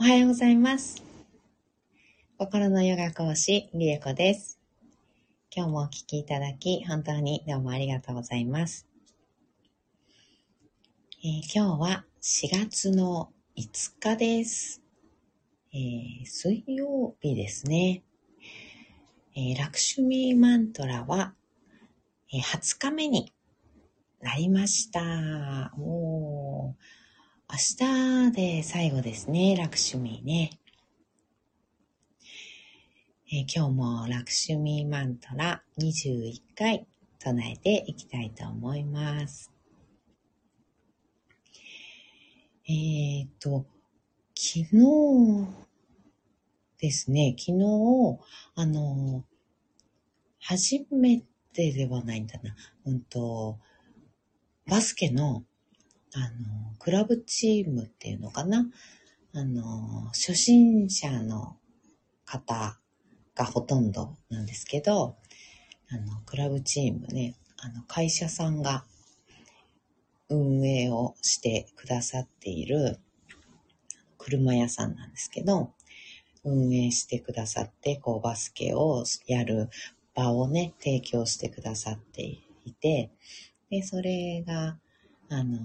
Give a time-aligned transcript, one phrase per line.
[0.00, 1.02] おはようございます。
[2.38, 4.58] 心のヨガ講師、リエコです。
[5.54, 8.88] 今日もお聞きいただき、本当にどうもありがとうございます。
[11.22, 14.82] えー今日は4月の5日です。
[15.74, 18.02] えー水曜日ですね。
[19.36, 21.34] えーラクシュミーマントラは、
[22.32, 23.34] え20日目に
[24.22, 25.74] なりました。
[25.78, 26.99] おー
[27.52, 30.50] 明日で最後ですね、ラクシュミーね。
[33.32, 36.86] えー今日もラクシュミーマントラ21回
[37.18, 39.50] 唱えていきたいと思います。
[42.68, 43.66] えーっと、
[44.36, 45.48] 昨日
[46.78, 48.20] ですね、昨日、
[48.54, 49.24] あの、
[50.38, 53.58] 初めてではないんだな、うんと、
[54.68, 55.42] バスケの、
[56.14, 58.66] あの、クラブチームっていうのかな？
[59.32, 61.56] あの、初心者の
[62.24, 62.78] 方
[63.34, 65.16] がほとんどなんですけど、
[65.88, 68.84] あの、クラブチームね、あの、会社さんが
[70.28, 72.98] 運営をしてくださっている
[74.18, 75.72] 車屋さんなんですけど、
[76.42, 79.68] 運営してくださって、こう、バスケをやる
[80.14, 83.10] 場をね、提供してくださっていて、
[83.70, 84.78] で、それが、
[85.28, 85.58] あの、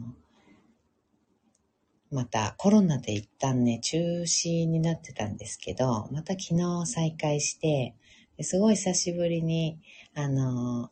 [2.11, 7.95] またコロナで一旦ね、中止になってたんですけど、また昨日再開して、
[8.41, 9.79] すごい久しぶりに、
[10.13, 10.91] あの、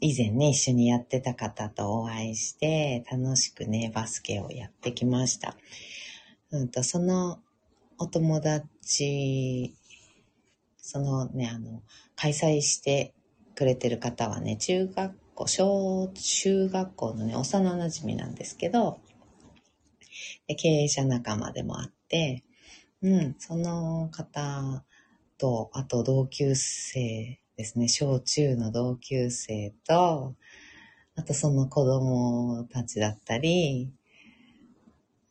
[0.00, 5.56] 以前ね、一緒にやってた方とお会いして、楽しくね、バスケをやってきました。
[6.50, 7.40] うんと、その
[7.98, 9.74] お友達、
[10.76, 11.82] そのね、あの、
[12.14, 13.12] 開催して
[13.56, 19.00] くれてる方はね、中学校校、小中学校のね、幼馴染なんですけど、
[20.56, 22.42] 経営者仲間でもあって、
[23.02, 24.84] うん、その方
[25.36, 30.34] と、あと同級生ですね、小中の同級生と、
[31.14, 33.92] あとその子供たちだったり、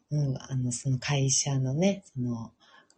[0.09, 2.53] うん、あの、その会社のね、その、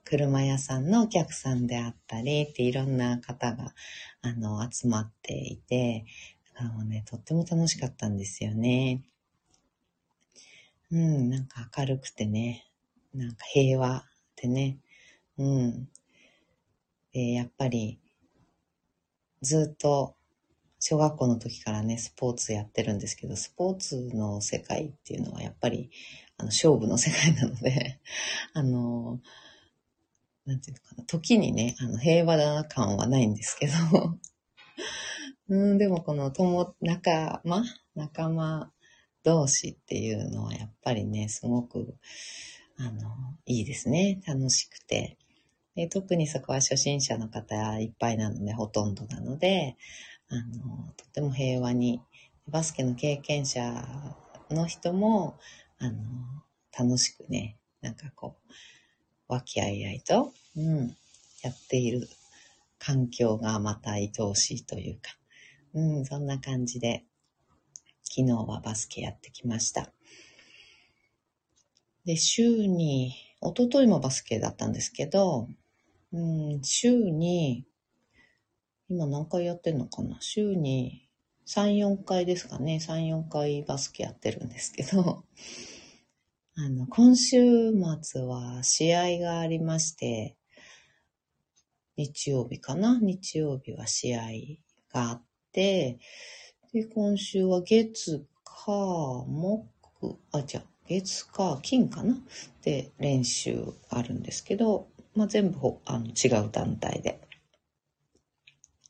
[0.05, 3.75] 車屋さんのお客さんであったりっていろんな方が、
[4.23, 6.05] あの、集まっていて、
[6.59, 9.01] だからもうね、とっても楽しかったんですよね。
[10.91, 12.65] うん、なんか明るくてね、
[13.13, 14.03] なんか平和
[14.35, 14.79] でね、
[15.37, 15.87] うん。
[17.13, 18.01] で、やっぱり、
[19.41, 20.17] ずっと、
[20.81, 25.91] 小学校の時からね、スポーツやってるんですけど、スポーツの世界っていうのはやっぱり、
[26.37, 28.01] あの、勝負の世界なので、
[28.53, 29.21] あの、
[30.45, 33.73] なんていうのかな、時にね、あの、平和な感はないんですけど、
[35.49, 37.63] うん、でもこの友、仲間
[37.95, 38.71] 仲間
[39.23, 41.95] 同士っていうのはやっぱりね、すごく、
[42.77, 44.21] あの、いいですね。
[44.27, 45.17] 楽しくて。
[45.75, 49.75] で特にそこは初心者の方いっぱいなので、ほとんどなので、
[50.27, 51.99] あの、とても平和に、
[52.47, 53.83] バスケの経験者
[54.51, 55.39] の人も、
[55.79, 55.97] あの、
[56.77, 58.53] 楽しくね、なんかこう、
[59.27, 60.95] 和気あいあいと、うん、
[61.41, 62.07] やっている
[62.77, 65.19] 環境がまた愛おしいというか、
[65.73, 67.05] うん、そんな感じで、
[68.03, 69.93] 昨日はバスケやってきました。
[72.05, 75.47] で、週に、一昨日もバスケだったんですけど、
[76.11, 77.65] うん、週に、
[78.89, 80.17] 今何回やってんのかな？
[80.19, 81.07] 週に
[81.45, 82.79] 3、4回ですかね。
[82.81, 85.23] 3、4回バスケやってるんですけど、
[86.57, 87.71] あの、今週
[88.01, 90.35] 末は試合がありまして、
[91.95, 92.99] 日曜日かな？
[92.99, 94.21] 日曜日は試合
[94.91, 95.99] があって、
[96.73, 102.15] で、今週は月、火、木、あ、じゃ月、火、金かな？
[102.61, 107.19] で練習あるんですけど、まあ、全部あの違う団体で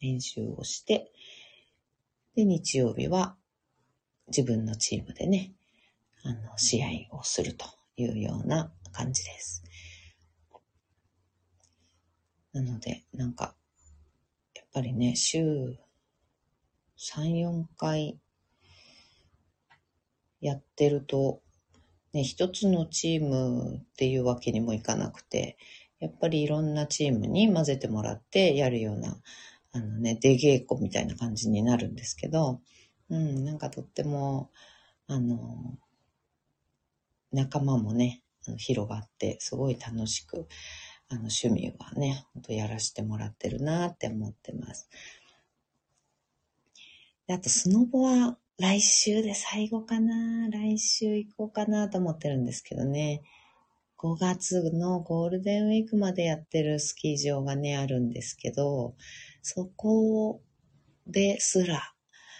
[0.02, 1.12] 練習をして、
[2.36, 3.36] で、日曜日は
[4.28, 5.54] 自分のチームでね、
[6.24, 7.66] あの、試合をすると
[7.98, 9.64] いうような感じです。
[12.54, 13.56] なので、なんか、
[14.56, 15.78] やっぱりね、週
[17.02, 18.20] 3、4回
[20.42, 21.42] やってると、
[22.12, 25.58] ね、一つのチームっていうわけにもいかなくて、
[26.02, 29.16] やっぱりいろんなチームに混ぜてもらってやるような、
[29.72, 32.60] あのね、出稽古みたいな感じになるんですけど、
[33.10, 34.52] うん、なんかとっても、
[35.08, 35.78] あの、
[37.32, 38.24] 仲間もね、
[38.58, 40.50] 広がって、すごい楽しく、
[41.08, 44.90] あの、趣味はね、ほんとやらせてもらってるなって思ってます。
[47.30, 53.22] で、あと、スノボは来週で最後かな来週行こうかなと思ってるんですけどね。
[54.00, 58.96] 5月のゴールデンウィークまでやってるスキー場がね、あるんですけど、
[59.44, 60.42] そこ
[61.06, 61.94] ですら、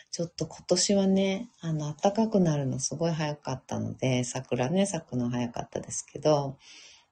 [0.10, 6.58] ちょっと今年はね、あの、暖かくなるのすごい早かったので、桜ね、咲くの早かったですけど、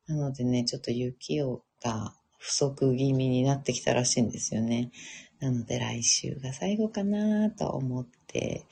[0.07, 1.39] なのでね、ちょっと雪
[1.83, 4.89] が不足気味になってきたらしいんですよね。
[5.39, 8.65] なので来週が最後かなと思って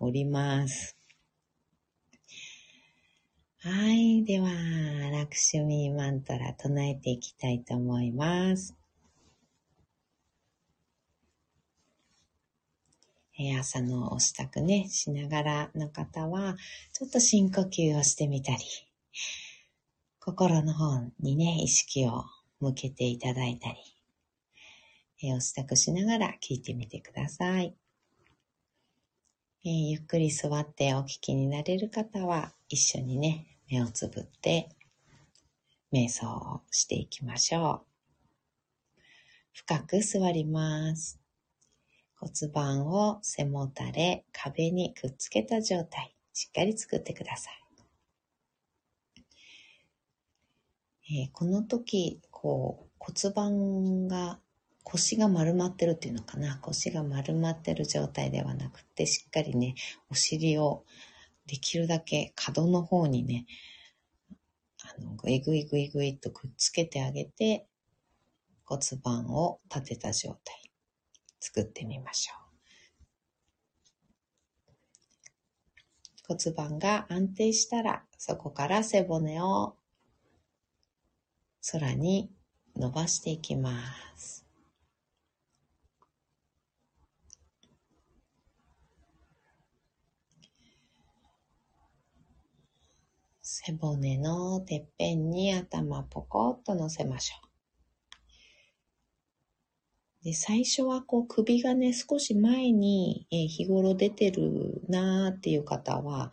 [0.00, 0.96] おります。
[3.60, 4.24] はい。
[4.24, 4.48] では、
[5.10, 8.74] ラクシュミーマントラ唱えていきたいと思います。
[13.60, 16.56] 朝のお支度ね、しながらの方は、
[16.92, 18.58] ちょっと深呼吸をしてみたり、
[20.20, 22.24] 心の方にね、意識を
[22.60, 23.76] 向けていただいたり、
[25.20, 27.74] お支度しながら聞いてみてください。
[29.64, 34.68] えー、ゆっくり座ってお聞きになれる方は、一緒にね、目をつぶって、
[35.92, 37.82] 瞑想をしていきましょ
[38.96, 39.00] う。
[39.52, 41.20] 深く座ります。
[42.14, 47.54] 骨盤を背もたれ、壁にくっつけた状態、しっかり作ってください。
[51.10, 54.38] えー、この時、こう、骨盤が
[54.90, 56.56] 腰が丸まってるっていうのかな。
[56.62, 59.74] 腰が丸まってる状態ではなくて、しっかりね、
[60.10, 60.84] お尻を
[61.46, 63.44] できるだけ角の方にね、
[64.82, 67.66] あの、ぐいぐいぐいぐいとくっつけてあげて、
[68.64, 70.72] 骨盤を立てた状態、
[71.38, 72.38] 作ってみましょう。
[76.28, 79.76] 骨盤が安定したら、そこから背骨を
[81.72, 82.30] 空に
[82.74, 83.82] 伸ばしていきま
[84.16, 84.47] す。
[93.60, 97.48] 背骨のてっぺんに頭ポコッと乗せましょう。
[100.22, 106.30] で最初はこう首がね、少し前に、え、日頃出てるなーっていう方は、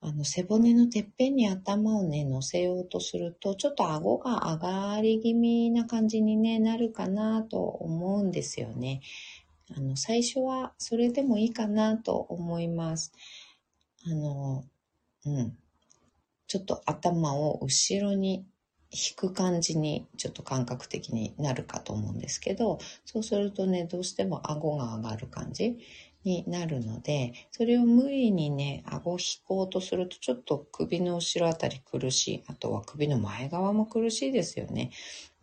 [0.00, 9.00] あの背骨のてっぺんに頭をね、乗せようとすると、ちょっと顎が上がり気味な感じに、ね、なるかなと思うんですよね。
[9.76, 13.12] あの、最初はそれでもいいかなと思います。
[14.06, 14.64] あの、
[15.26, 15.58] うん。
[16.46, 18.46] ちょっと頭を後ろに
[18.90, 25.78] 引く感じにちょっと感覚的になるかと思うんですけど、そうするとね、どうしても顎が上がる感じ
[26.22, 32.44] になるので、それを無理にね、顎引こうとするとちょっと首の後ろあたり苦しい。
[32.46, 34.90] あとは首の前側も苦しいですよね。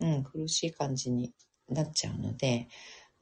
[0.00, 1.32] うん、苦しい感じに
[1.68, 2.68] なっちゃうので、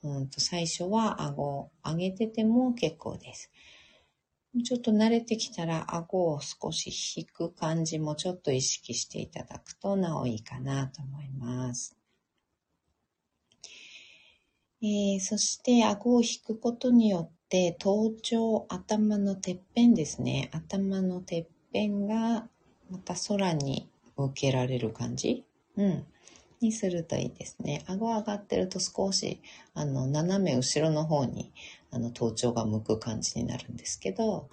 [0.02, 3.50] うんと最初は顎を上げてても結構です。
[4.64, 11.96] ちょっと慣れてきたら顎を少し引く感じもちょっと意識していただくとなおいいかなと思います。
[14.82, 20.50] えー、そして顎を引くことによって頭頂、頭のてっぺんですね。
[20.52, 22.48] 頭のてっぺんが
[22.90, 25.44] また空に向けられる感じ？
[25.76, 26.06] うん。
[26.60, 27.84] にするといいですね。
[27.86, 29.40] 顎上がってると少し、
[29.72, 31.52] あの、斜め後ろの方に、
[31.92, 34.48] あの、頭頂が向く感じになるんですけど、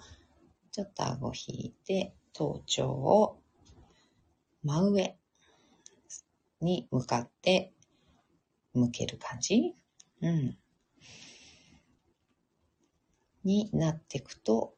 [0.72, 3.40] ちょっと顎引いて、頭頂を
[4.64, 5.18] 真上
[6.60, 7.72] に向かって
[8.74, 9.74] 向ける感じ？
[10.20, 10.58] うん。
[13.44, 14.74] になっていくと、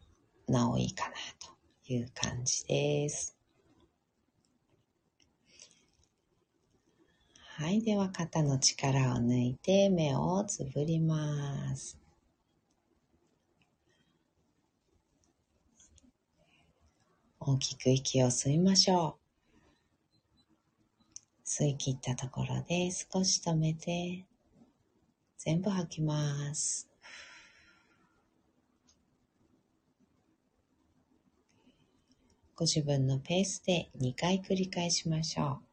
[0.46, 3.36] なおいいかなという感じです。
[7.58, 7.82] はい。
[7.82, 11.99] では、肩の力を抜いて目をつぶります。
[17.42, 19.20] 大きく息を吸いましょう。
[21.46, 24.26] 吸い切ったところで少し止めて、
[25.38, 26.86] 全部吐きます。
[32.54, 35.69] ご自分のペースで2回繰り返しましょう。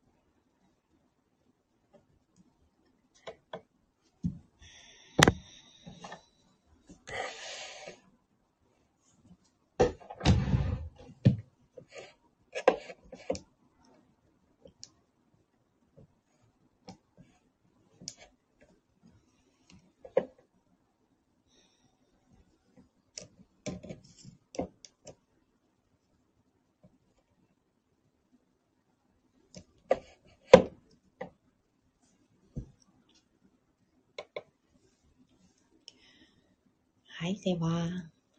[37.43, 37.87] では、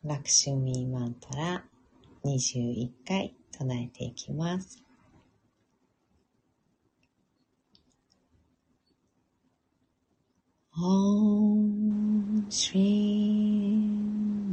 [0.03, 1.65] ラクシュミーマントラ
[2.25, 4.83] 21回唱えていきます。
[10.77, 13.77] Om Shri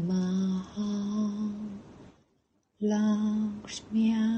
[0.08, 1.52] Maha
[2.82, 4.35] Lakshmiya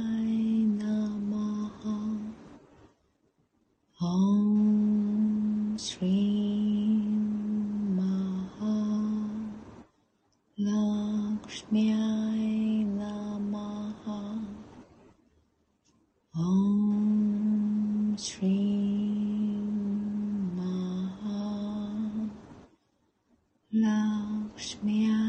[24.57, 25.26] 什么呀？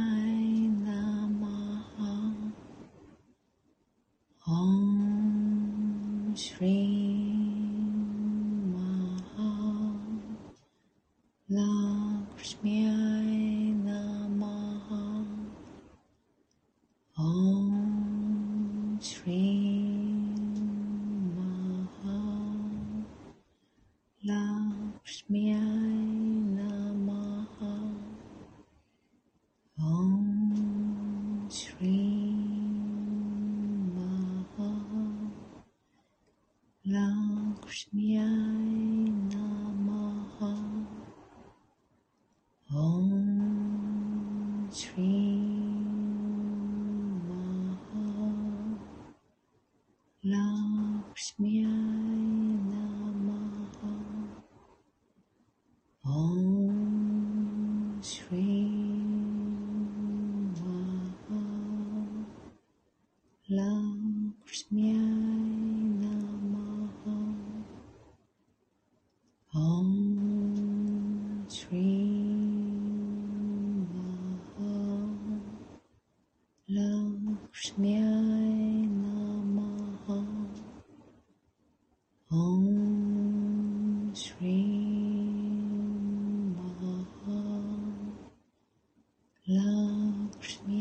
[90.49, 90.78] Lakshmi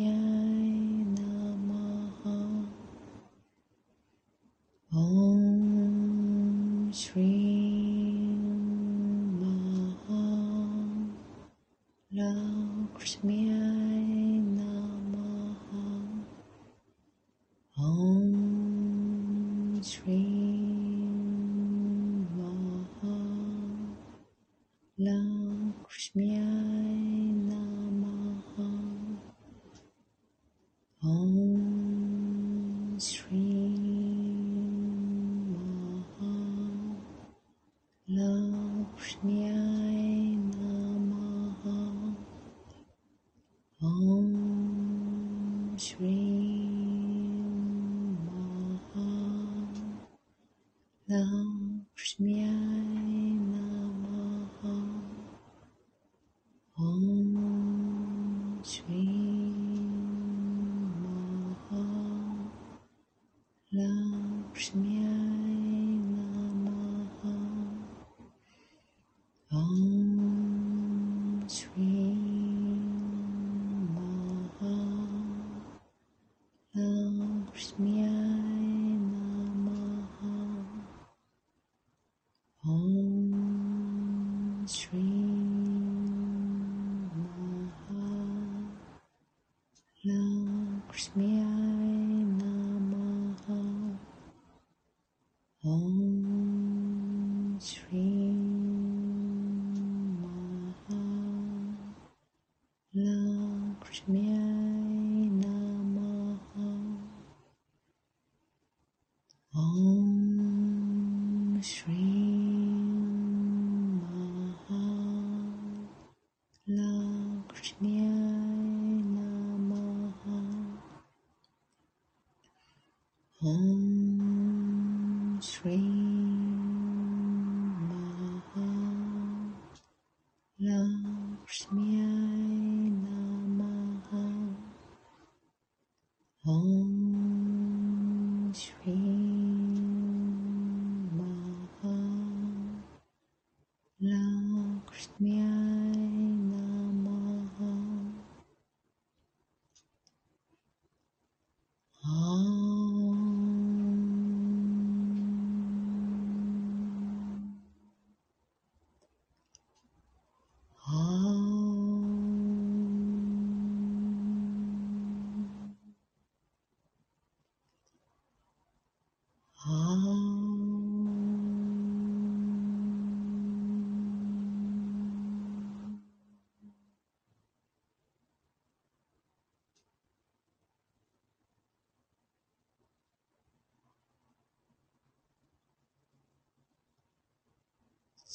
[90.97, 91.11] Waters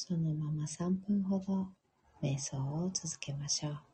[0.05, 1.69] そのまま3分ほど
[2.21, 3.92] 瞑想を続けましょう。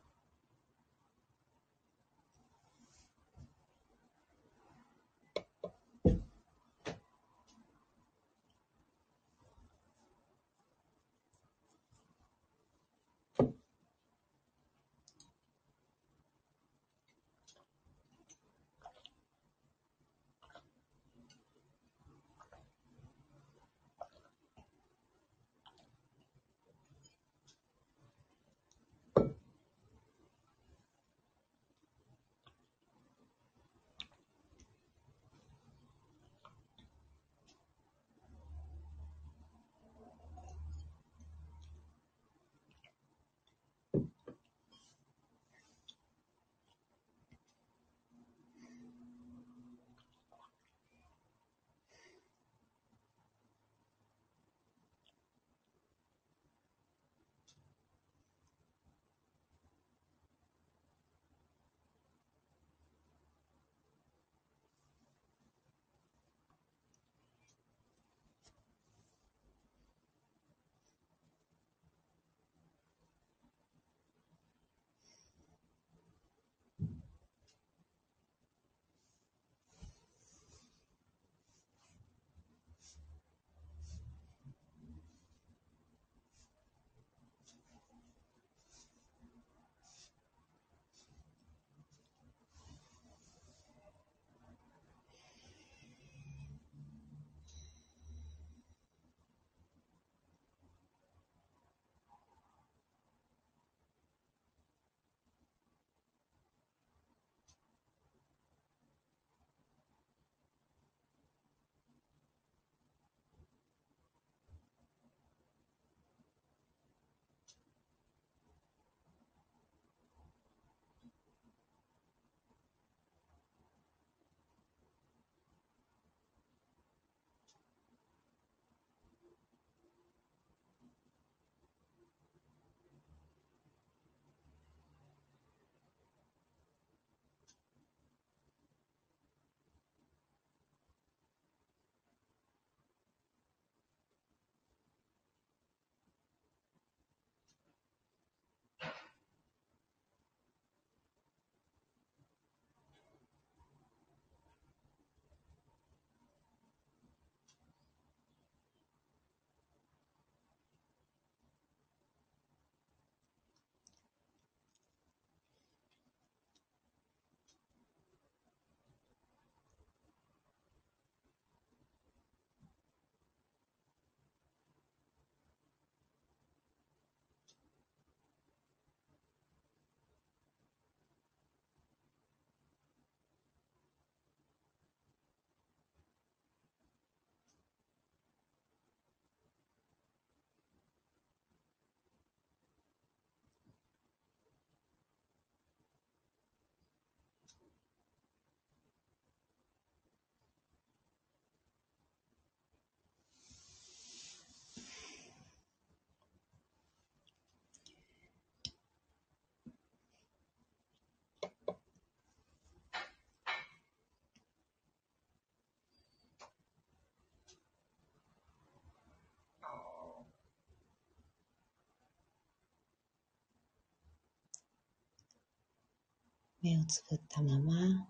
[226.62, 228.06] 目をつぶったまま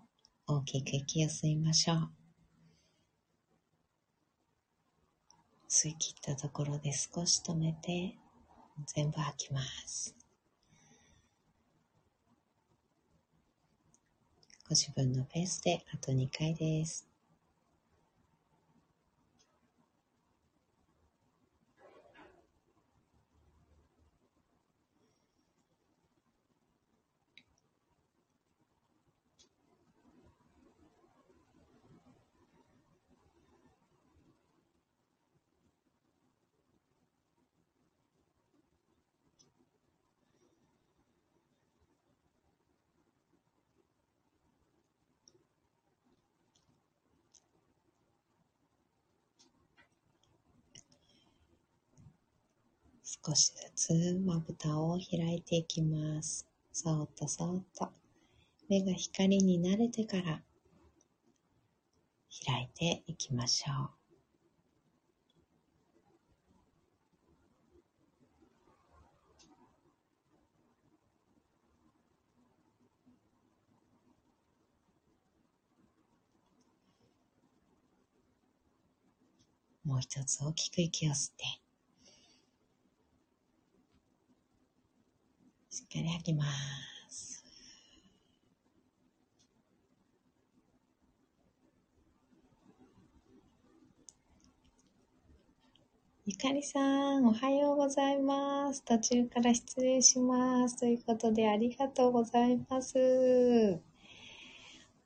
[0.48, 2.10] 大きく息を吸いましょう。
[5.68, 8.16] 吸い切ったところで少し止めて
[8.88, 10.16] 全部吐きます。
[14.68, 17.09] ご自分のペースであと2回です。
[53.12, 56.46] 少しずつまぶたを開いていきます。
[56.72, 57.88] そっとそっと。
[58.68, 60.42] 目が光に慣れてから
[62.46, 63.90] 開いていきましょ
[79.84, 79.88] う。
[79.88, 81.69] もう一つ大きく息を吸って
[85.80, 86.44] しっかり吐きま
[87.08, 87.42] す。
[96.26, 96.80] ゆかりさ
[97.18, 98.84] ん、おはようございます。
[98.84, 100.78] 途中から失礼します。
[100.78, 103.80] ということで、ありがとうございます。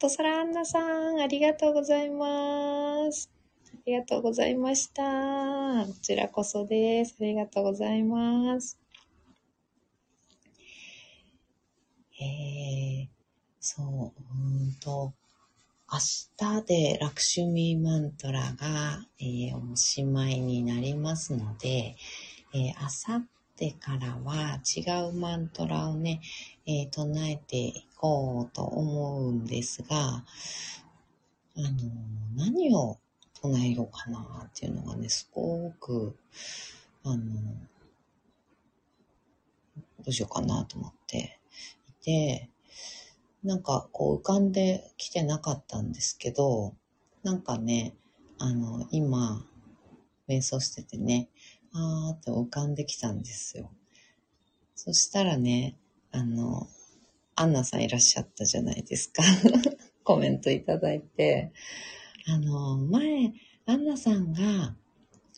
[0.00, 0.82] とそらアンナさ
[1.12, 3.30] ん、ありがとうございます。
[3.72, 5.86] ありがとうございました。
[5.86, 7.14] こちらこそです。
[7.20, 8.83] ありがとうございます。
[12.24, 13.08] えー、
[13.60, 15.12] そう、うんと、
[15.92, 15.98] 明
[16.60, 21.96] 日でラクシュミーマントラが、えー、おしまいになりますので、
[22.54, 26.20] えー、あさってからは違うマントラをね、
[26.66, 31.70] えー、唱えていこうと思うんですが、あの、
[32.34, 32.98] 何を
[33.40, 36.16] 唱えようかなっていうのがね、すごく、
[37.04, 37.24] あの、
[40.00, 41.38] どうしようかなと思って。
[42.04, 42.50] て、
[43.42, 46.74] なんかこう浮かんできてなかったんですけど、
[47.22, 47.94] なんかね、
[48.38, 49.46] あの、今、
[50.28, 51.28] 瞑想しててね、
[51.72, 53.70] あーって浮かんできたんですよ。
[54.74, 55.76] そしたらね、
[56.12, 56.68] あの、
[57.36, 59.22] アンナさんいらっしゃったじゃないですか。
[60.04, 61.52] コメントいただいて、
[62.26, 63.32] あの、前、
[63.66, 64.76] アンナさんが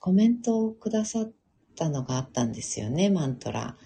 [0.00, 1.32] コメントをくださっ
[1.74, 3.76] たのがあったんですよね、マントラ。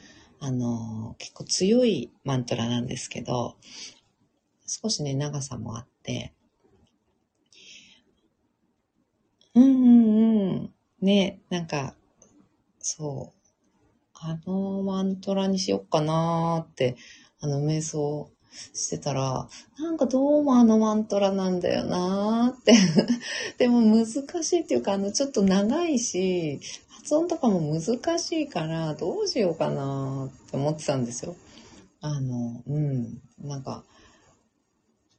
[0.41, 3.57] あの、結構強いマントラなんですけど、
[4.67, 6.33] 少しね、長さもあって、
[9.55, 10.75] うんうんうん。
[11.03, 11.95] ね、なんか、
[12.79, 13.41] そう。
[14.23, 16.97] あのマントラにしよっかなーって、
[17.41, 18.31] あの瞑想
[18.75, 19.49] してたら、
[19.79, 22.75] なんかどうもあのマントラなんだよなーって
[23.59, 24.07] でも難
[24.45, 26.61] しいっていうか、あのちょっと長いし、
[27.01, 31.35] 発音とかも難しいから、どうしようかなって思ってたんですよ。
[32.03, 33.85] あの、うん、なんか、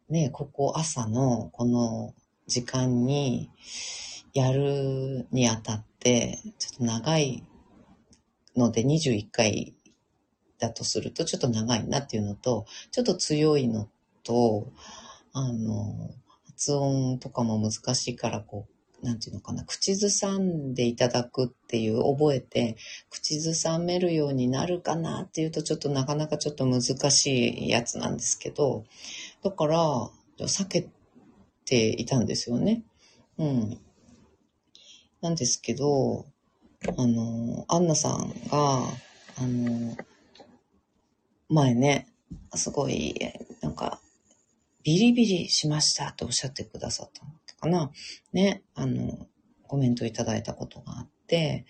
[0.08, 2.14] ね、ここ朝のこの
[2.46, 3.50] 時間に
[4.34, 7.44] やるにあたって、ちょっと長い
[8.56, 9.74] ので21回
[10.60, 13.90] だとするとちょっと長いなっていうのと、ちょっと強いの
[14.24, 14.72] と、
[15.34, 16.12] あの、
[16.46, 18.71] 発音とかも難しいから、こう、
[19.02, 22.78] なんていうのかな、口ずさんでいただくっていう、覚えて、
[23.10, 28.86] 口ずさめるようになるかなっていうと、ちょっとなかなかちょっと難しいやつなんですけど、
[29.44, 30.90] だから、避け
[31.66, 32.84] ていたんですよね。
[33.38, 33.80] うん。
[35.22, 36.26] なんですけど、
[36.98, 38.84] あの、アンナさんが、
[39.38, 39.96] あの、
[41.50, 42.08] 前ね、
[42.56, 43.16] すごい、
[43.62, 44.00] なんか、
[44.84, 47.32] ビリビリしましたっておっしゃってくださったの
[47.62, 47.92] かな。
[48.34, 49.28] ね、あの、
[49.68, 51.66] コメントいただいたことがあって、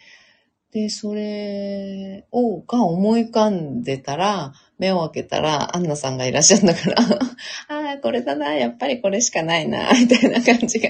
[0.71, 6.95] で、それを、が思い浮かんでたら、目を開けたら、アンナさんがいらっしゃるんだから
[7.67, 10.89] ああ、これだな、やっぱりこれしかないな、みたいな感じが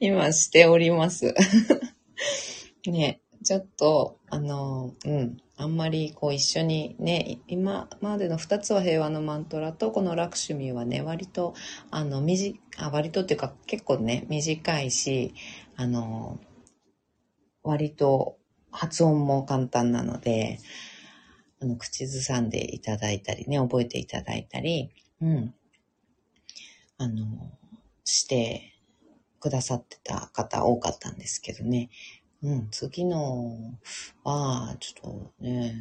[0.00, 1.34] 今しております。
[2.86, 11.54] ね、ちょっと、あの、うん、あんまりこう一緒にね、今までの2つは平和のマントラと、このラクシュミーはね、割と、
[11.90, 15.34] あの、短、あ、割とっていうか結構ね、短いし、
[15.76, 16.40] あの、
[17.62, 18.38] 割と
[18.70, 20.58] 発音も簡単なので、
[21.60, 25.54] あの、口ずさんでいただいたりね、覚えていただいたり、うん、
[26.98, 27.52] あの、
[28.04, 28.72] して
[29.38, 31.90] くださってた方多かったんですけどね。
[32.42, 33.56] うん、次の
[34.24, 35.74] は、ちょっとね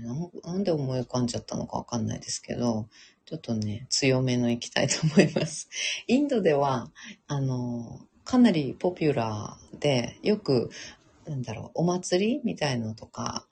[0.43, 2.88] な、んで思い浮かんじゃったのかわかんないですけど、
[3.26, 5.69] ちょっとね、強めの行きたいと思います。
[6.08, 6.91] インドでは、
[7.28, 10.69] あの、かなりポピュラーで、よく、
[11.26, 13.47] なんだろう、お祭りみたいのとか、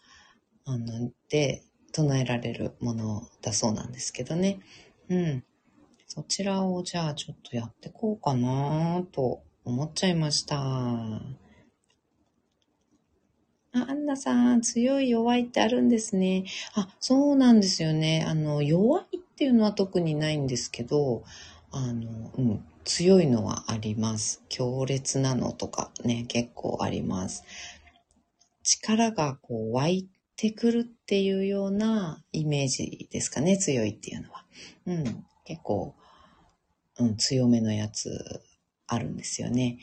[0.65, 4.59] あの、で、唱えられるものだそうなんですけどね。
[5.09, 5.43] うん。
[6.05, 11.21] そちらをじゃあちょっとやってこうかなと思っちゃいました。
[13.71, 16.45] あ、アンナさん、強い弱いってあるんですね。
[16.75, 18.25] あ、そうなんですよね。
[18.27, 21.23] あの、弱いっていうのは特にないんですけど、
[21.71, 24.43] あの、うん、強いのはあります。
[24.49, 27.43] 強烈なのとかね、結構あります。
[28.63, 34.45] 力がこう湧いてくるっていうようなイメージですかね、強いっていうのは。
[34.87, 35.95] うん、結構、
[36.97, 38.41] うん、強めのやつ
[38.87, 39.77] あるんですよね。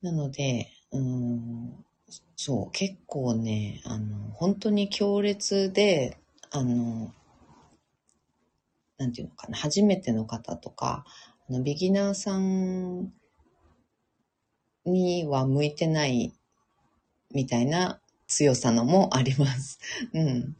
[0.00, 1.85] なので、うん、
[2.36, 6.18] そう、結構ね、あの、本当に強烈で、
[6.50, 7.12] あの、
[8.98, 11.04] なんていうのかな、初めての方とか、
[11.48, 13.12] あのビギナーさん
[14.84, 16.32] には向いてない
[17.32, 19.78] みたいな強さのもあります。
[20.12, 20.56] うん。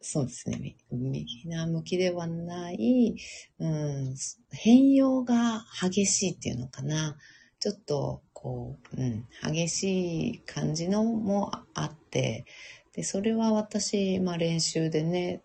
[0.00, 0.76] そうですね。
[0.92, 3.16] ビギナー向きではない、
[3.58, 4.14] うん、
[4.50, 7.16] 変容が激しいっていうのかな。
[7.64, 12.44] ちょっと、こう、うん、激しい感じのもあって、
[12.92, 15.40] で、それは私、まあ練習でね、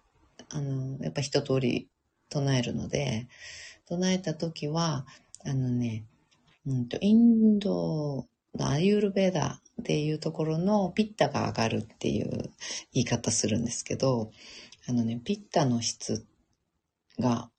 [0.50, 1.88] あの、やっぱ一通り
[2.28, 3.30] 唱えるので、
[3.88, 5.06] 唱えた時は、
[5.46, 6.04] あのね、
[6.66, 12.52] うんと、インドのアユールベーダっていうところのピッタが上がるっていう
[12.92, 14.30] 言い方するんですけど、
[14.90, 16.26] あのね、ピッタの質
[17.18, 17.50] が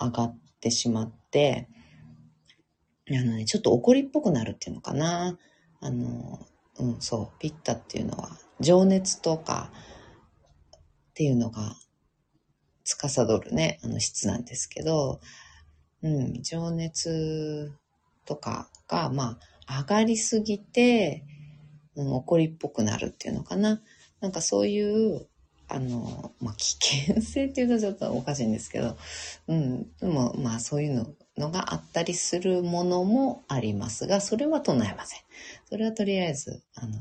[0.00, 1.68] 上がってしまって、
[3.08, 5.38] あのね、ちょっと怒りっぽくなるっていうのかな。
[5.80, 6.40] あの、
[6.78, 9.70] うん、そう、ピッタっていうのは、情熱とか
[10.76, 10.80] っ
[11.14, 11.76] ていうのが、
[12.84, 15.20] 司るね、あの質なんですけど、
[16.02, 17.72] うん、情熱
[18.24, 21.24] とかが、まあ、上がりすぎて、
[21.94, 23.80] うん、怒りっぽくなるっていうのかな。
[24.20, 25.26] なんかそういう、
[25.68, 28.96] あの、まあ、危険性っていうとちょっとおかしいんですけど、
[29.48, 31.06] うん、でも、まあそういうの
[31.36, 35.20] のがあったりするものもありますが、それは唱えません。
[35.68, 36.98] それはとりあえず、あの、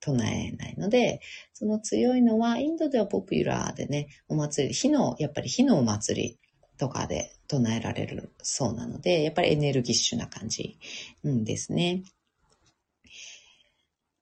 [0.00, 1.20] 唱えないので、
[1.52, 6.38] その強いのは、インドではポピュラーでね、お祭り、火の、やっぱり火のお祭り
[6.78, 10.78] とかで唱えられるそうなので、やっぱりエネルギッシュな感じ、
[11.24, 12.02] うん、ですね。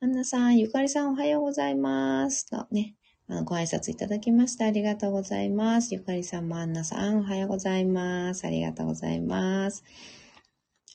[0.00, 2.46] アンナさん、ゆかりさんおはようございます。
[2.46, 2.94] とね、
[3.26, 5.94] あのご挨拶いただきましてありがとうございます。
[5.94, 8.46] ゆかりさんもアンナさんおはようございます。
[8.46, 9.82] ありがとうございます。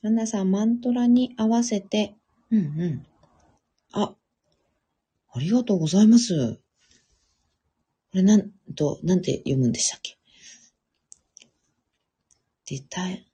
[0.02, 2.16] アンナさん、マントラに合わせて、
[2.50, 3.06] うんうん。
[3.92, 4.14] あ、
[5.32, 6.54] ありがとうございます。
[6.54, 6.60] こ
[8.14, 10.16] れなんと、なんて読むんでしたっけ？
[12.64, 13.29] 出たい、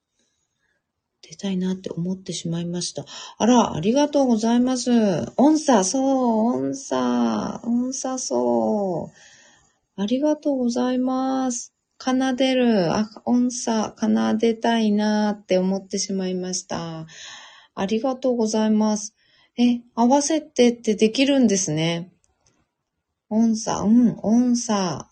[1.29, 3.05] 出たいなって思ってしまいました。
[3.39, 4.91] あら、ありがとうございます。
[5.37, 10.01] 音差、そう、音差、音差、そう。
[10.01, 11.75] ありがとうございます。
[11.99, 17.07] 奏でる、あ、音差、奏でたいなって思ってしまいました。
[17.75, 19.17] ありがとうございます。
[19.59, 22.13] え、合わせてってできるんですね。
[23.31, 25.09] 音差、うん、音差。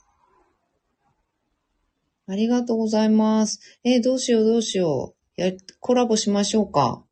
[2.28, 3.58] ありがとうございます。
[3.82, 5.23] え、どうしようどうしよう。
[5.36, 7.04] や、コラボしましょうか。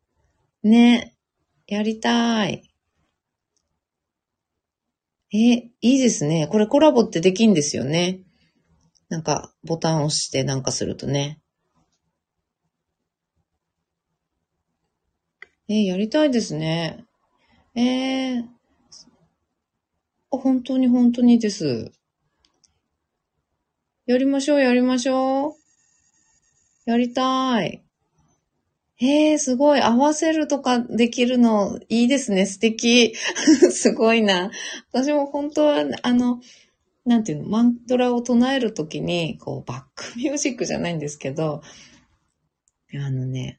[0.62, 1.14] ね。
[1.66, 2.62] やりたい。
[5.32, 6.46] え、いいですね。
[6.46, 8.20] これコラボってできんですよね。
[9.08, 11.40] なんか、ボタン押してなんかするとね。
[15.68, 17.06] え、やりたいですね。
[17.74, 21.92] ええー、本当に本当にです。
[24.04, 25.54] やりましょう、やりましょう。
[26.84, 27.82] やりたい。
[29.04, 29.80] ええー、すごい。
[29.80, 32.46] 合わせるとかできるの、いいですね。
[32.46, 33.14] 素敵。
[33.72, 34.52] すごいな。
[34.92, 36.40] 私も本当は、あの、
[37.04, 41.62] なんていうの、マントラを唱えるときに、こう、バックミュージックじゃないんですけど、
[42.94, 43.58] あのね、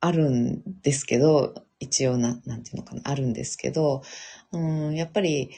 [0.00, 4.02] あるんですけど、一応な、なんていうのかな、あるんですけど、
[4.52, 5.50] うん、やっぱり、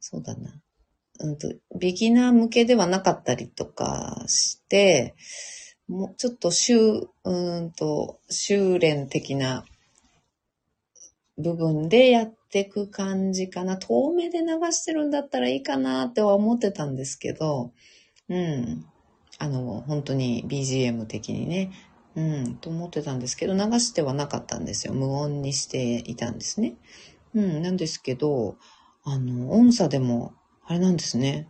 [0.00, 0.60] そうだな、
[1.20, 5.14] うんと、ビギナー向けではなかったりとかして、
[5.88, 9.64] もうちょっと修、うんと、修練的な
[11.36, 13.76] 部分でやってく感じかな。
[13.76, 17.72] 遠目で流してるんだったらいいかなっては思ってたんですけど、
[18.28, 18.86] うん。
[19.38, 21.72] あの、本当に BGM 的にね、
[22.16, 24.94] うん、と思ってたんですけど、流してはなかったんですよ。
[24.94, 26.76] 無音にしていたんですね。
[27.34, 28.56] うん、なんですけど、
[29.02, 30.32] あの、音差でも、
[30.64, 31.48] あれなんですね。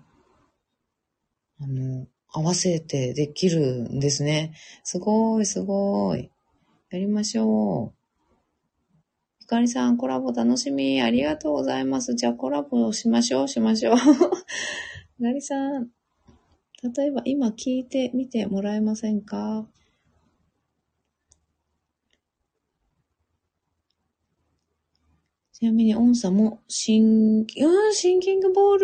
[1.60, 4.54] あの、合わせてできるんですね。
[4.82, 6.30] すごい、すごい。
[6.90, 7.98] やりましょう。
[9.40, 11.00] ゆかりさん、コラボ楽しみ。
[11.00, 12.16] ありがとうございます。
[12.16, 13.96] じゃあコラボしましょう、しましょう。
[15.20, 15.90] ゆかりさん、
[16.96, 19.68] 例えば今聞いてみてもらえませんか？
[25.52, 28.78] ちなみに音差もシン、うん、シンキングボー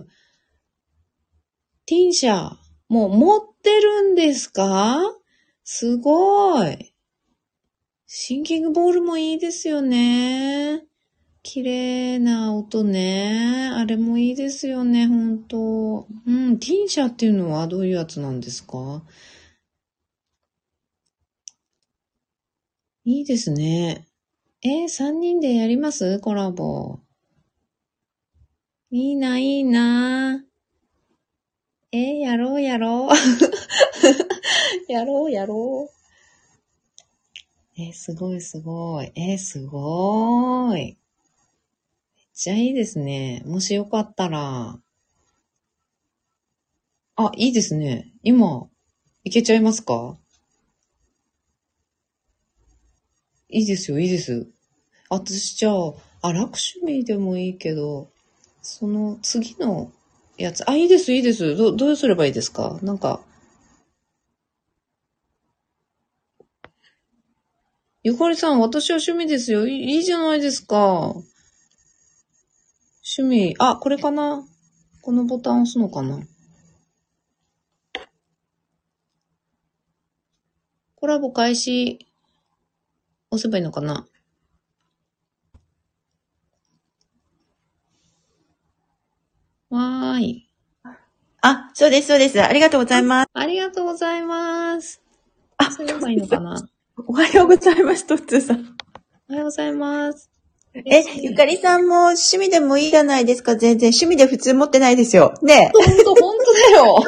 [0.00, 0.06] ル。
[1.86, 2.61] ティンシャー。
[2.92, 4.98] もう持ってるんですか？
[5.64, 6.92] すごい。
[8.06, 10.84] シンキングボールもいいですよね。
[11.42, 13.70] 綺麗な音ね。
[13.72, 16.06] あれもいいですよね、ほんと。
[16.26, 19.02] うん、ティンシャっていうのはどういうやつなんですか？
[23.06, 24.06] いいですね。
[24.60, 26.20] えー、3人でやります？
[26.20, 26.98] コラボ。
[28.90, 30.44] いいな、いいな。
[31.92, 33.10] えー、やろう、やろう。
[34.92, 35.94] やろう、やろう。
[37.80, 39.12] えーすごいすごい。
[39.14, 40.80] えーすごーい。
[40.84, 40.98] めっ
[42.34, 43.42] ちゃいいですね。
[43.46, 44.80] もしよかったら。
[47.16, 48.10] あ、いいですね。
[48.22, 48.68] 今、
[49.24, 50.18] いけちゃいますか？
[53.50, 54.48] いいですよ、いいです。
[55.10, 58.10] 私じゃあ、あ、楽趣味でもいいけど、
[58.62, 59.92] その次の
[60.42, 61.56] やつ、あ、いいです、いいです。
[61.56, 62.78] ど、どうすればいいですか？
[62.82, 63.20] なんか、
[68.02, 69.66] ゆかりさん、私は趣味ですよ。
[69.66, 71.14] いいじゃないですか。
[73.16, 74.44] 趣味、あ、これかな？
[75.00, 76.20] このボタン押すのかな？
[80.96, 82.06] コラボ開始、
[83.30, 84.06] 押せばいいのかな？
[89.72, 90.48] わーい。
[91.40, 92.42] あ、そうです、そうです。
[92.42, 93.28] ありがとうございます。
[93.32, 95.00] ありがとうございます。
[95.56, 96.68] あそうればいいのかな？
[97.06, 98.76] おはようございます、トッツーさん。
[99.28, 100.31] おはようございます。
[100.74, 103.90] え、ゆかりさんも趣味でもいいじゃないですか、全然。
[103.90, 105.34] 趣味で普通持ってないですよ。
[105.42, 105.78] ねえ。
[105.78, 106.84] ほんと、ほんとだよ。
[106.96, 107.04] 趣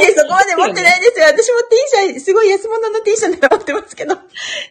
[0.00, 1.26] 味でそこまで持ってないですよ。
[1.26, 4.14] 私も T シャツ、すごい安物の T シャツ持ってますけど。
[4.16, 4.20] T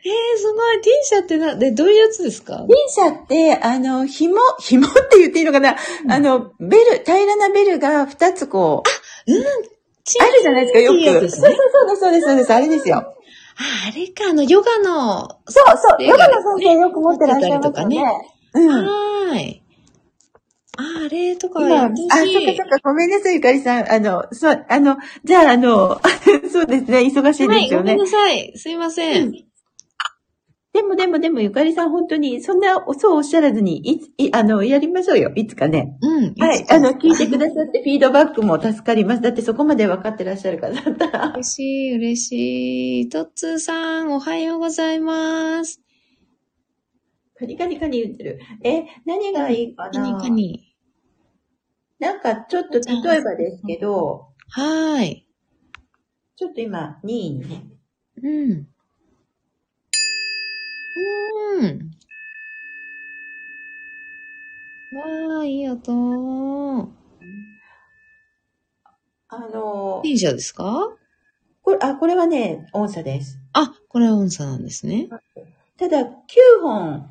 [0.06, 0.82] えー、すごい。
[0.82, 2.66] T シャってな、で、どういうやつですか？
[2.88, 5.76] シャツって、あの、紐、 紐って言っていいのかな、
[6.10, 8.82] あの、ベル、平らなベルが2つこ
[9.28, 9.44] う、うん。
[9.44, 10.98] あるじゃないですか、よく。
[11.30, 11.52] そうそう
[11.90, 12.54] そうそうです、そうです。
[12.54, 13.14] あれですよ。
[13.60, 15.28] あ、あれか、あの、ヨガの。
[15.48, 18.04] そうそう、ねヨガの先生よく持ってらっしゃいますよね。
[18.54, 18.70] うん。
[18.70, 19.64] はーい。
[20.78, 21.96] あ、あれとか今、あ、そっ。
[21.96, 23.92] かそっか、ごめんなさい、ゆかりさん。
[23.92, 26.00] あの、そう、あの、じゃあ、あの、
[26.52, 27.94] そうですね、忙しいはい、ですよね。
[27.94, 28.54] ごめんなさい。
[28.56, 29.47] すいません。
[30.78, 35.98] でもでもでも、ゆかりさん、本当に、そんな、そうおっしゃらずに、いつ、い、あの、やりましょうよ、いつかね。
[36.04, 36.36] うん。
[36.36, 39.22] はい、あの、聞いてくださって、フィードバックも助かります。
[39.22, 41.30] だって、そこまで分かってらっしゃる方だったら。
[41.32, 43.10] 嬉しい、嬉しい。
[43.10, 45.82] トッツーさん、おはようございます。
[47.40, 48.40] カニカニカニ言ってる。
[48.64, 50.76] え、何がいいかカなニカニ。
[51.98, 55.28] なんか、ちょっと、例えばですけど、はーい。
[56.36, 57.64] ちょっと今、2位にね。
[58.22, 58.68] うん。
[60.98, 61.92] うん。
[64.98, 66.90] わー、いい音。
[69.30, 70.90] あの、T 社ですか？
[71.62, 73.40] これ、あ、これはね、音差です。
[73.54, 75.10] あ、これは音差なんですね。
[75.78, 76.08] ただ、9
[76.62, 77.10] 本、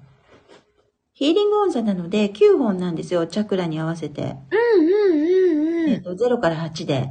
[1.12, 4.22] ヒーリング音差なので、9本なんですよ、チャクラに合わせて。
[4.22, 7.00] うんうんうんうえっと、0から8で。
[7.00, 7.02] ん。
[7.02, 7.10] へ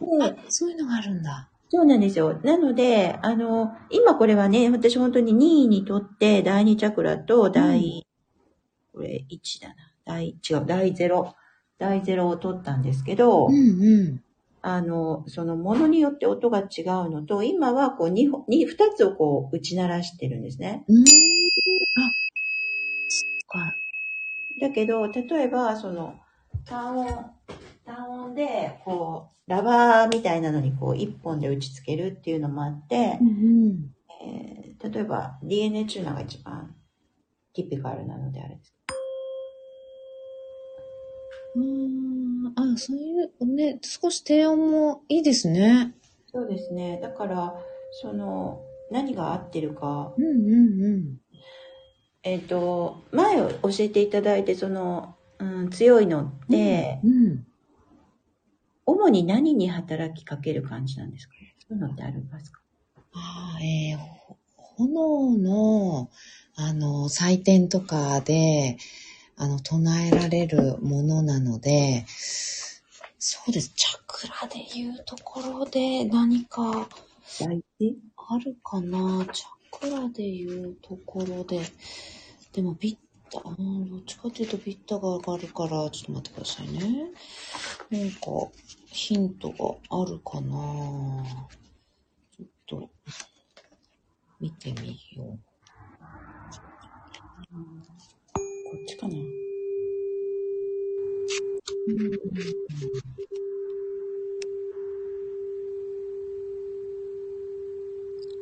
[0.00, 0.24] ー。
[0.24, 1.51] あで、そういうのがあるんだ。
[1.74, 2.38] そうなんですよ。
[2.44, 8.06] なので、あの、今これはね、私本当に2位にとって、第2チャクラと第、
[8.92, 9.74] これ1だな。
[10.04, 11.32] 第、違う、第0。
[11.78, 14.22] 第0を取ったんですけど、うんうん。
[14.60, 20.84] あの、そのものによって音が違うのと、今はこう2本、2、2つをこう打ち鳴らしてるんですね。
[20.88, 21.00] うーん。
[21.00, 22.12] あ、
[23.08, 23.76] そっか。
[24.60, 26.20] だけど、例えば、その、
[26.66, 27.08] 単音、
[27.84, 33.90] 単音で、こう、ラバーみたいなのにこう、一本で打ち付けるっていうのもあってう、ん
[34.20, 36.74] えー例えば DNA チューナーが一番
[37.54, 38.74] ティピカルなのであれです。
[41.54, 42.52] うん。
[42.56, 45.94] あそういう、ね、少し低音もいいですね。
[46.32, 46.98] そうですね。
[47.00, 47.54] だから、
[48.00, 51.16] その、何が合ってるか、うんうんうん。
[52.22, 57.46] えっ、と、前を教えていただいて、その、うん、強いのって、うん。
[58.86, 61.34] 主に何に働きかける感じなんですか？
[61.34, 62.60] ねそういうのってありますか？
[63.14, 64.36] ああ、えーほ
[64.78, 66.10] 炎の、
[66.56, 68.78] あの、祭典とかで、
[69.36, 73.72] あの、唱えられるものなので、そうです。
[73.76, 76.88] チャクラで言うところで何か
[77.38, 79.26] あるかな？
[79.32, 81.60] チャクラで言うところで。
[82.52, 82.96] でも、ビッ
[83.30, 87.10] タ、うん、どっちかっていうとビッタが上がるから、ちょっと待ってくださいね。
[87.90, 88.26] なんか、
[88.92, 89.56] ヒントが
[89.88, 91.24] あるかな
[92.38, 92.90] ちょっと、
[94.38, 95.26] 見てみよう。
[95.28, 95.36] こ
[98.82, 99.14] っちかな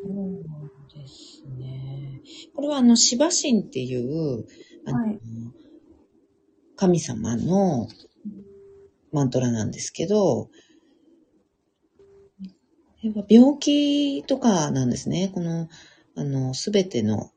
[0.03, 2.23] そうですね。
[2.55, 4.47] これはあの、シバ神っていう、
[4.87, 5.21] あの、はい
[6.81, 7.89] 神様の
[9.13, 10.49] マントラなんですけど、
[13.03, 15.31] やっぱ病気とかなんですね。
[15.35, 15.69] この、
[16.17, 17.31] あの、すべての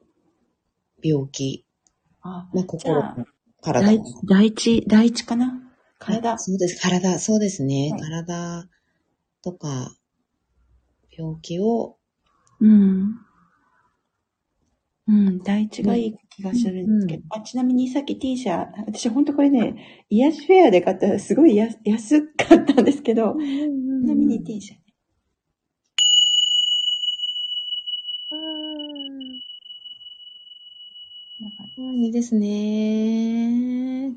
[1.02, 1.66] 病気、
[2.22, 3.04] あ、まあ、じ心
[3.62, 4.00] 体。
[4.26, 5.62] 第一、第一かな？
[6.00, 6.38] 体？
[6.38, 6.82] そうです。
[6.82, 7.92] 体、そうですね。
[7.92, 8.70] はい体
[9.42, 9.96] とか、
[11.18, 11.98] 病気を
[12.60, 13.16] うん。
[15.06, 17.24] うん、第一がいい気がするんですけど。
[17.32, 24.82] あ、ちなみにさっき T シャツ、私本当これね、癒しフェアで買ったらすごい安安かったんですけど、ちなみに T シャツ。
[31.78, 34.14] うんいいですね。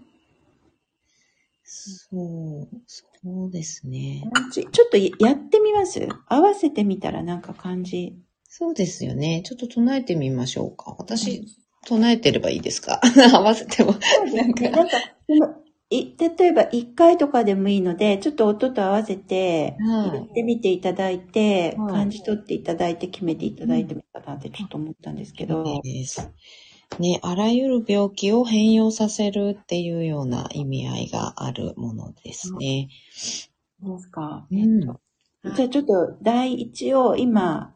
[1.64, 4.22] そう、そうですね。
[4.53, 6.07] ちちょっとやってみます？
[6.28, 8.16] 合わせてみたらなんか感じ。
[8.49, 9.43] そうですよね。
[9.45, 10.95] ちょっと唱えてみましょうか。
[10.99, 11.45] 私、
[11.87, 13.01] 唱えてればいいですか？
[13.35, 13.93] 合わせても。
[14.35, 14.97] なんかなんか、
[15.29, 15.55] その
[15.89, 25.81] い例えば1回とかでもいいので、ちょっと音と合わせて、はい言ってみていただいて、はい感じ取っていただいて決めていただいてもいいかなってちょっと思ったんですけど。
[25.83, 26.31] です。
[26.99, 32.89] ね、あらゆる病気を変容させるっていうような意味合いがあるものですね。
[33.83, 35.01] どうですか、うんえっと
[35.57, 37.76] じゃあちょっと第一を今、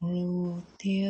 [0.00, 1.07] Murtat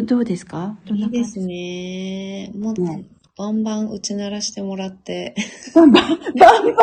[0.00, 0.76] ど、ど、うですか？
[0.86, 2.50] いいですね。
[2.58, 3.04] もっとね
[3.36, 5.34] バンバン打ち鳴らしてもらって、
[5.74, 6.74] バンバン、バンバン、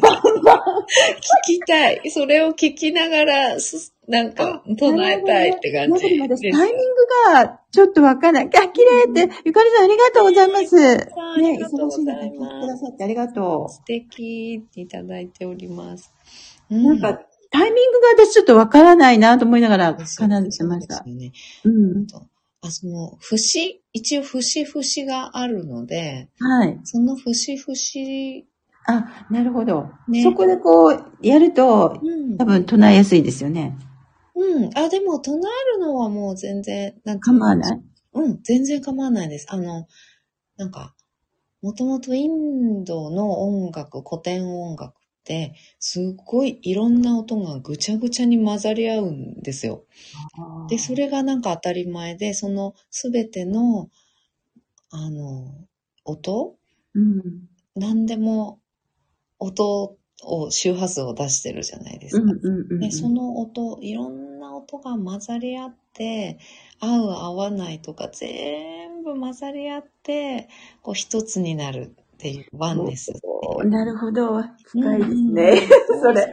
[0.00, 0.58] バンバン。
[1.46, 2.10] 聞きたい。
[2.10, 6.58] それを聞きながら、すなんか、唱えたいって感じなんか私、です。
[6.58, 8.46] タイミングがちょっとわかんない。
[8.46, 10.74] あ、綺麗って、ゆかりさんありがとうございます。
[10.76, 11.06] ね、
[11.60, 16.10] 忙しい中聞いてくださってありがと素敵っていただいております。
[16.70, 16.78] う。
[16.78, 21.04] なんか、タイミングが私ちょっとわからないなと思いながらうん、奏でてましたそう。
[21.04, 21.32] ですよね。
[21.64, 22.06] うん。
[22.62, 26.78] あ、その、節、一応節々があるので、はい。
[26.84, 28.46] その節々、
[28.86, 29.88] あ、なるほど。
[30.08, 33.76] ねそこでこう、やると、うん多分唱えやすいですよね。
[34.34, 34.70] うん。
[34.78, 37.80] あ、でも、唱えるのはもう全然、なんて構わない？
[38.14, 39.46] うん、全然構わないです。
[39.50, 39.86] あの、
[40.56, 40.94] なんか、
[41.62, 44.94] もともとインドの音楽、古典音楽
[45.78, 49.84] すっごいいろんな音がぐちゃぐちゃに混ざり合うんですよ。
[50.68, 53.90] で、それがなんか当たり前で、そのすべての、
[54.90, 55.66] あの、
[56.04, 56.56] 音？
[56.94, 57.48] うん。
[57.76, 58.60] 何でも
[59.38, 62.34] 音を、周波数を出してるじゃないですか。
[62.80, 66.38] で、その音、いろんな音が混ざり合って、
[66.80, 70.48] 合う合わないとか全部混ざり合って、
[70.82, 73.20] こう一つになるっていうワンネスってい
[73.66, 73.68] う。
[73.70, 74.42] なるほど。
[74.64, 75.62] 深いですうんね。
[76.02, 76.32] それ。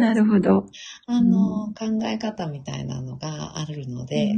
[0.00, 0.66] なるほど。
[1.06, 4.34] あの、考え方みたいなのがあるので、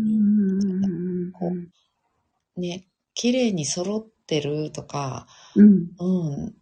[2.59, 5.27] ね、綺麗に揃ってるとか、
[5.57, 5.69] うん
[5.99, 6.55] うん、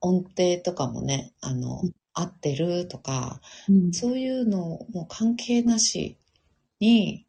[0.00, 1.82] 音程とかもね、あの、
[2.14, 6.16] 合ってるとか、うんそういうのも関係なし
[6.80, 7.26] に、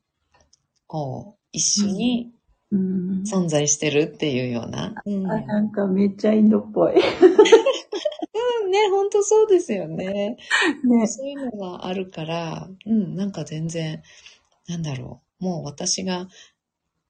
[0.88, 2.41] こう、一緒にうん
[2.72, 4.93] 存在してるっていうような。
[5.05, 6.93] うん、あなんかめっちゃインドっぽい。
[6.95, 7.01] うん
[8.72, 10.38] ね、ほんとそうですよね。
[10.84, 11.07] ね。
[11.07, 14.01] そういうのがあるから、うん、なんか全然、
[14.67, 15.43] なんだろう。
[15.43, 16.28] もう私が、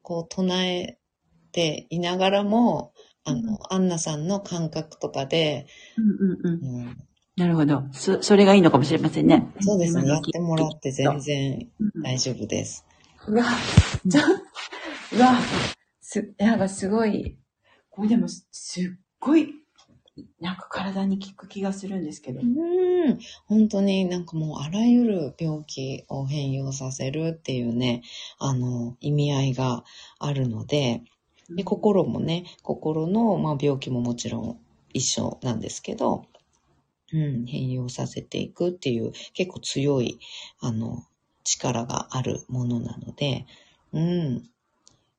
[0.02, 0.98] こう、唱え
[1.52, 2.94] ていながらも、
[3.24, 6.80] あの、アンナさんの感覚とかで、うんうんうん。
[6.80, 6.98] うん、
[7.38, 7.84] なるほど。
[7.92, 9.48] そ、それがいいのかもしれませんね。
[9.60, 10.08] そうですね。
[10.08, 12.86] やってもらって全然うん大丈夫です。
[13.28, 13.44] うわ、
[14.10, 14.22] ちょ、
[15.14, 15.40] うわ、
[16.00, 17.38] す、なんかすごい、
[17.90, 18.84] これでもすすっ
[19.20, 19.54] ごい、
[20.40, 22.40] なんか体に効く気がするんですけど。
[22.42, 23.20] うん。
[23.46, 28.04] 本当になんかもうあらゆる病気を変容させるっていうね、
[28.40, 29.84] あの、意味合いが
[30.20, 31.02] あるので、
[31.50, 34.60] で心もね、心の、まあ、病気ももちろん
[34.94, 36.26] 一緒なんですけど、
[37.12, 40.20] うん、変容させていくっていう結構強い、
[40.62, 41.04] あの、
[41.44, 43.46] 力があるものなので、
[43.92, 44.48] うん。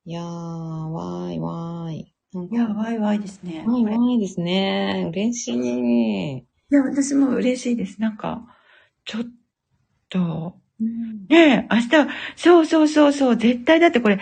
[0.04, 2.14] いやー、わーいわーい。
[2.32, 3.64] なんかいや、ワイワイですね。
[3.66, 5.06] わーいわーいですね。
[5.12, 6.38] 嬉しい。
[6.38, 8.00] いや、私も嬉しいです。
[8.00, 8.42] なんか、
[9.04, 9.22] ちょっ
[10.08, 14.18] と、うんねえ、明日は、そうそうそうそう、絶対だってこれ、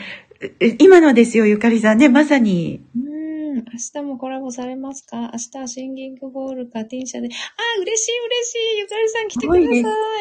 [0.61, 2.83] え今のですよ、ゆかりさんね、まさに。
[2.95, 3.63] うん、明
[3.93, 5.31] 日もコラボされますか？
[5.33, 7.29] 明日はシンギングボールか T 社で。
[7.29, 8.79] あ、嬉しい嬉しい。
[8.81, 9.71] ゆかりさん来てくださ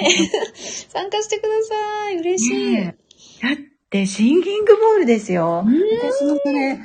[0.08, 0.30] い。
[0.90, 2.18] 参加してください。
[2.18, 2.74] 嬉しい。
[2.74, 2.96] ね
[3.44, 3.56] えだっ
[3.90, 5.64] て、シンギングボールですよ。
[5.66, 5.74] うん
[6.12, 6.80] 私もこれ、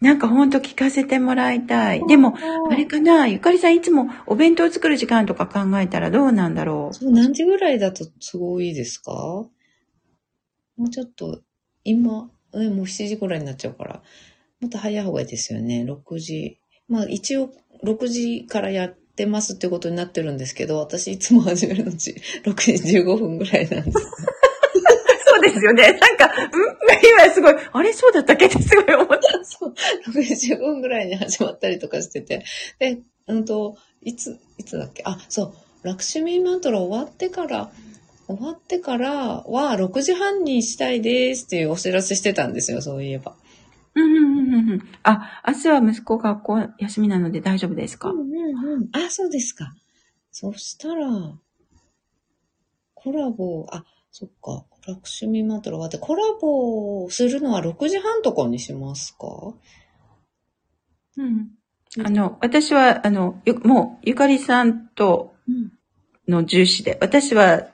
[0.00, 2.06] なんかほんと聞かせてもらいたい。
[2.06, 2.34] でも、
[2.70, 9.12] あれかな、ゆかりさんいつもお弁当作る時間とか考えたらどうなんだろそう何時ぐらいだと都合いいですか？
[9.12, 9.50] も
[10.86, 11.42] うちょっと、
[11.84, 14.02] 今、ね、もう7時ぐらいになっちゃうから、
[14.60, 15.84] もっと早い方がいいですよね。
[15.86, 16.58] 6時。
[16.88, 17.50] まあ一応、
[17.84, 23.98] 6時からやってますってことになってるんですけど、私いつも始めるのち6時15分ぐらいなんです。
[25.52, 25.92] ですよね。
[25.98, 27.26] なんか、うん？
[27.26, 29.18] 今すごい、あれそうだったっけってすごい思った。
[29.44, 29.74] そう、
[30.08, 32.44] 6時15分ぐらいに始まったりとかしてて。
[32.78, 35.02] で、うんと、いつ、いつだっけ？
[35.04, 37.70] あ、そう、ラクシュミーマントラ終わってから、
[38.26, 43.34] 終わってからは6時半にしたいですっていうお知らせしてたんですよ、そういえば。
[43.94, 44.88] うんうんうんうんうん。
[45.02, 48.88] あ、明日は息子学校休みなので大丈夫ですか、うんうんうん。
[48.92, 49.74] あ、そうですか。
[50.30, 51.08] そしたら、
[52.94, 59.26] コラボ、あ、そっか、ラクシュミーマントラ終わって、コラボするのは6時半とかにしますか？
[61.16, 61.50] うん。
[62.04, 65.72] あの、私は、あの、ゆもう、ゆかりさんとうん。
[66.28, 67.68] の重視で、私は、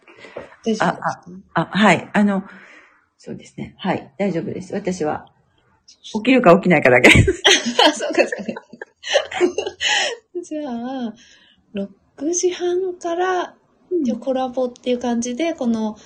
[0.65, 1.25] 大丈夫ですか？
[1.55, 2.43] あ、はい、あの、
[3.19, 3.75] そうですね。
[3.79, 4.75] はい、大丈夫です。
[4.75, 5.27] 私は、
[6.15, 7.11] 起きるか起きないかだけ。
[7.87, 8.63] あ、そうか、そうか。
[10.43, 11.15] じゃあ、
[11.75, 13.55] 6時半から、
[14.21, 15.97] コラボっていう感じで、この、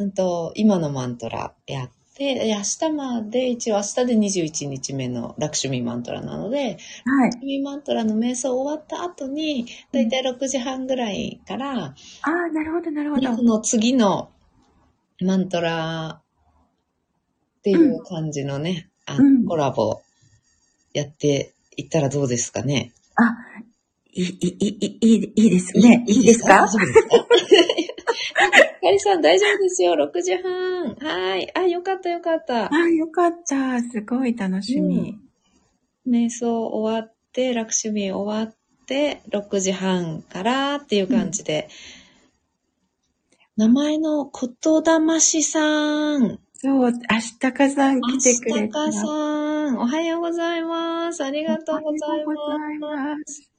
[0.00, 6.70] うんと、今のマントラやって、で明日まで、一応明日で21日目のラクシュミーマントラなので、はい。
[6.72, 6.76] ラ
[7.30, 13.36] クシュミーマントラの瞑想終わった後に、だいたい6時半ぐらいから、ああ、なるほど、なるほど。
[13.36, 14.30] この次の
[15.22, 20.02] マントラっていう感じのね、あうんコラボ
[20.92, 22.92] やっていったらどうですかね？
[23.16, 23.34] あ、
[24.12, 26.04] いい、いい、いい、いいいいですね。
[26.06, 26.48] いいですか？
[26.48, 27.08] 大丈夫ですか？
[27.48, 27.56] ひ
[28.80, 29.94] かりさん大丈夫ですよ。
[29.94, 30.94] 6時半。
[30.94, 31.50] はい。
[31.56, 32.72] あ、よかったよかった。
[32.72, 33.80] あよかった。
[33.82, 35.18] すごい楽しみ。
[36.08, 38.56] 瞑想終わって、ラクシュミー終わっ
[38.86, 41.68] て、6時半からっていう感じで。
[43.56, 46.38] 名前のことだましさん。
[46.54, 46.92] そう、明
[47.40, 48.84] 日かさん来てくれた。
[48.84, 49.78] あしたかさん。
[49.78, 51.22] おはようございます。
[51.22, 52.24] ありがとうござい
[52.78, 53.14] ま。
[53.14, 53.50] ますす。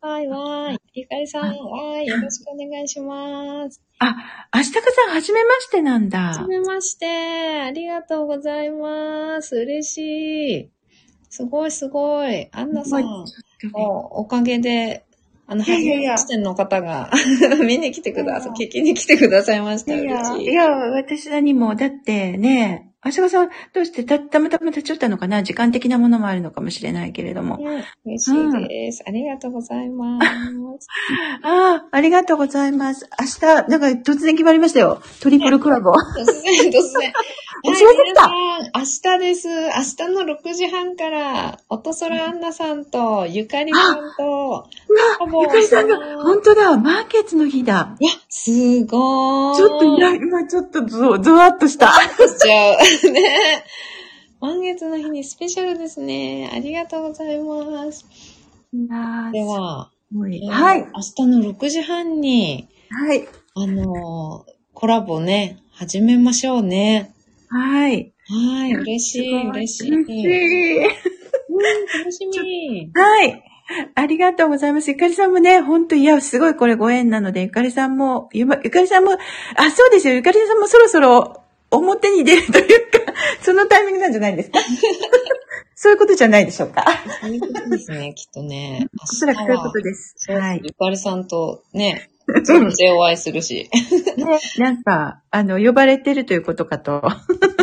[0.00, 0.78] わーいわーい。
[0.94, 2.06] ゆかりさん、わーい。
[2.06, 3.80] よろしくお願いします。
[4.04, 4.16] あ、
[4.54, 6.18] 明日かさん、はじめましてなんだ。
[6.18, 7.06] はじめまして。
[7.06, 9.56] ありがとうございます。
[9.56, 9.98] 嬉し
[10.60, 10.70] い。
[11.30, 12.48] すごいすごい。
[12.52, 13.26] アンナさん、ちょっ
[13.60, 15.04] とねおおかげで、
[15.46, 17.10] あの、いやいやいや初めましての方が
[17.64, 18.66] 見に来てください。
[18.66, 19.94] 聞きに来てくださいました。
[19.94, 20.50] いや嬉しい。
[20.50, 25.42] いや、私らにも、だってね、足利さん、どうしてた、たまたま立ち寄ったのかな？
[25.42, 27.58] 時間的なものもあるのかもしれないけれども。
[27.58, 30.26] ね嬉しいです、ありがとうございます。
[31.42, 33.08] ああ、ありがとうございます。
[33.18, 35.02] 明日、なんか突然決まりましたよ。
[35.20, 35.90] トリプルコラボ。
[35.92, 37.12] 突然、突然。
[37.64, 38.32] 忘れてたはい皆さん
[38.74, 39.48] 明日です。
[39.48, 44.66] 明日の6時半から、音空アンナさんと、ゆかりさんと、
[45.18, 47.96] コラボゆかりさんが、本当だ、マーケッツの日だ。
[48.00, 48.50] いや、す
[48.86, 49.56] ごーい。
[49.56, 51.92] ちょっと、今ちょっとゾ、ゾワッとした。
[51.92, 52.76] しちゃう。
[53.10, 53.64] ね。
[54.40, 56.50] 満月の日にスペシャルですね。
[56.52, 58.06] ありがとうございます。
[58.72, 59.90] では、
[60.50, 60.80] はい。
[60.80, 63.28] 明日の6時半に、はい。
[63.54, 67.14] あのーコラボね、始めましょうね。
[67.48, 68.12] はい。
[68.26, 69.94] はい、嬉しい、嬉しい。
[69.94, 70.78] 嬉しい。
[70.78, 70.88] うん、
[71.98, 72.90] 楽しみ。
[72.94, 73.44] はい。
[73.94, 74.90] ありがとうございます。
[74.90, 80.14] ゆかりさんもね、ほんと、いや、すごいこれご縁なので、ゆかりさんも、ゆまゆかりさんも、あ、そうですよ。
[80.14, 81.41] ゆかりさんもそろそろ
[81.72, 82.98] 表に出るというか、
[83.42, 84.58] そのタイミングなんじゃないですか？
[85.74, 86.84] そういうことじゃないでしょうか？
[87.20, 88.86] そういうことですね、 きっとね。
[89.02, 90.14] おそらくそういうことです。
[90.30, 90.60] はい。
[90.62, 92.10] ゆかりさんとね、
[92.48, 93.68] 直接お会いするし。
[94.16, 97.02] ね、なんか、あの、呼ばれてるということかと、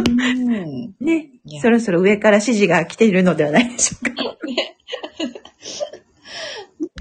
[0.10, 0.96] うん。
[1.00, 1.30] ね
[1.62, 4.12] そろそろ上から指示が来ているのではないでしょうか。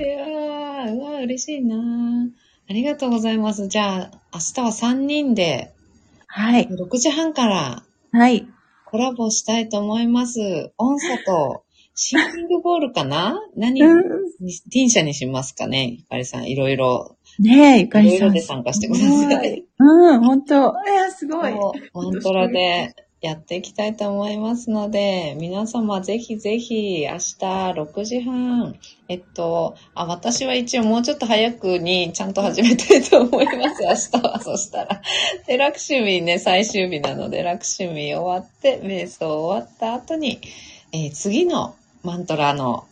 [0.00, 1.76] いやー、うわ、嬉しいな
[2.70, 3.66] ありがとうございます。
[3.68, 5.72] じゃあ、明日は3人で、
[6.28, 6.68] はい。
[6.68, 8.46] 6時半からはい。
[8.84, 10.72] コラボしたいと思います。
[10.78, 11.64] 音素と、
[11.94, 13.40] シンキングボールかな？
[13.56, 14.02] 何、うん。
[14.40, 15.96] にティンシャにしますかね？
[15.98, 18.62] ゆかりさん、いろいろ、ねえ、ゆかいろいろりさん。
[18.62, 19.64] で参加してください。
[19.78, 21.52] うん、本当いや、すごい。
[21.52, 27.36] そうマントラでやっていきたいと思いますので、皆様ぜひぜひ明日
[27.72, 28.76] 6時半、
[29.08, 33.82] えっと、あ、私は一応もうちょっと早くにちゃんと始めたいと思います。
[34.14, 35.02] 明日は、そしたら。
[35.48, 40.38] で、ラクシュミね、最終日なので、ラクシュミ終わって、瞑想終わった後に、
[40.92, 42.86] えー次のマントラの、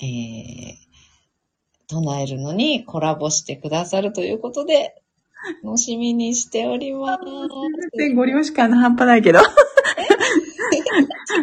[0.00, 0.80] えー
[1.90, 4.99] 唱えるのにコラボしてくださるということで、
[5.62, 7.20] 楽しみにしております。
[7.96, 9.40] 全然ご了承感の半端ないけど。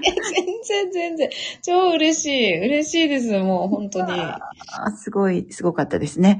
[0.02, 1.30] 全然全然。
[1.62, 2.60] 超嬉しい。
[2.60, 3.38] 嬉しいです。
[3.39, 4.12] もう本当に。
[4.12, 6.39] あすごい、すごかったですね。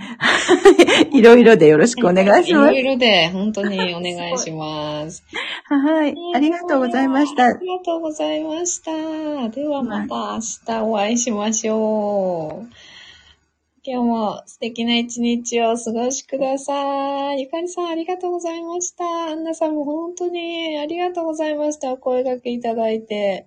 [1.12, 2.80] いろいろでよろしくお願いしますいろ。
[2.80, 5.24] いろで本当にお願いします。
[5.64, 6.16] はい。
[6.36, 7.53] ありがとうございましたあ。
[7.53, 9.49] りがとうございました。
[9.49, 12.68] ではまた明日お会いしましょう。
[13.89, 17.43] 今日も素敵な一日をお過ごしください。
[17.43, 19.05] ゆかりさんありがとうございました。
[19.05, 21.93] アンナさんも本当にありがとうございました。
[21.93, 23.45] お声掛けいただいて。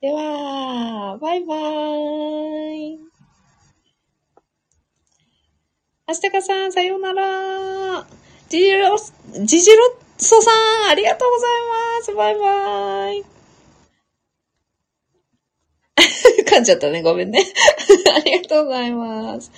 [0.00, 2.98] では、バイバーイ。
[6.06, 8.04] アステカさん、さようなら。
[8.48, 8.98] ジジロ、
[9.44, 9.76] ジジロ
[10.18, 10.50] ッソさ
[10.88, 11.50] ん、ありがとうござい
[12.00, 12.14] ます。
[12.16, 13.36] バイバーイ。
[16.56, 17.02] 噛んじゃったね。
[17.02, 17.44] ごめんね。
[18.14, 19.52] ありがとうございます。